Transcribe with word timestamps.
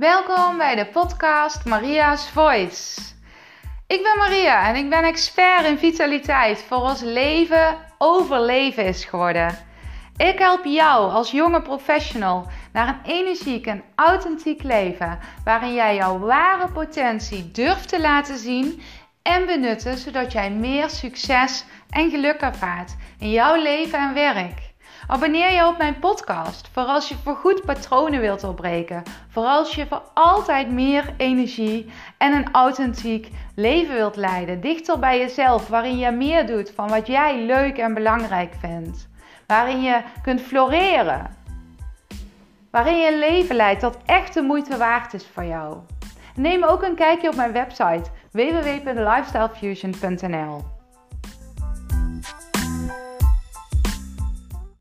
Welkom 0.00 0.56
bij 0.58 0.74
de 0.74 0.86
podcast 0.86 1.64
Maria's 1.64 2.30
Voice. 2.30 3.00
Ik 3.86 4.02
ben 4.02 4.18
Maria 4.18 4.68
en 4.68 4.76
ik 4.76 4.90
ben 4.90 5.04
expert 5.04 5.64
in 5.64 5.78
vitaliteit 5.78 6.64
voor 6.68 6.80
ons 6.80 7.00
leven 7.00 7.76
overleven 7.98 8.84
is 8.84 9.04
geworden. 9.04 9.58
Ik 10.16 10.38
help 10.38 10.64
jou 10.64 11.10
als 11.10 11.30
jonge 11.30 11.62
professional 11.62 12.46
naar 12.72 12.88
een 12.88 13.10
energiek 13.10 13.66
en 13.66 13.82
authentiek 13.94 14.62
leven 14.62 15.18
waarin 15.44 15.74
jij 15.74 15.94
jouw 15.94 16.18
ware 16.18 16.68
potentie 16.68 17.50
durft 17.50 17.88
te 17.88 18.00
laten 18.00 18.38
zien 18.38 18.82
en 19.22 19.46
benutten 19.46 19.98
zodat 19.98 20.32
jij 20.32 20.50
meer 20.50 20.90
succes 20.90 21.64
en 21.90 22.10
geluk 22.10 22.40
ervaart 22.40 22.96
in 23.18 23.30
jouw 23.30 23.62
leven 23.62 23.98
en 23.98 24.14
werk. 24.14 24.69
Abonneer 25.10 25.52
je 25.52 25.66
op 25.66 25.78
mijn 25.78 25.98
podcast 25.98 26.68
voor 26.72 26.82
als 26.82 27.08
je 27.08 27.14
voorgoed 27.22 27.64
patronen 27.64 28.20
wilt 28.20 28.40
doorbreken. 28.40 29.02
Voor 29.28 29.44
als 29.44 29.74
je 29.74 29.86
voor 29.86 30.02
altijd 30.14 30.70
meer 30.70 31.14
energie 31.16 31.90
en 32.18 32.32
een 32.32 32.52
authentiek 32.52 33.30
leven 33.54 33.94
wilt 33.94 34.16
leiden. 34.16 34.60
Dichter 34.60 34.98
bij 34.98 35.18
jezelf, 35.18 35.68
waarin 35.68 35.98
je 35.98 36.10
meer 36.10 36.46
doet 36.46 36.72
van 36.74 36.88
wat 36.88 37.06
jij 37.06 37.44
leuk 37.44 37.78
en 37.78 37.94
belangrijk 37.94 38.54
vindt. 38.60 39.08
Waarin 39.46 39.82
je 39.82 40.00
kunt 40.22 40.40
floreren. 40.40 41.36
Waarin 42.70 42.98
je 42.98 43.12
een 43.12 43.18
leven 43.18 43.56
leidt 43.56 43.80
dat 43.80 43.98
echt 44.04 44.34
de 44.34 44.42
moeite 44.42 44.76
waard 44.76 45.14
is 45.14 45.26
voor 45.26 45.44
jou. 45.44 45.76
Neem 46.34 46.64
ook 46.64 46.82
een 46.82 46.94
kijkje 46.94 47.28
op 47.28 47.34
mijn 47.34 47.52
website 47.52 48.10
www.lifestylefusion.nl. 48.32 50.79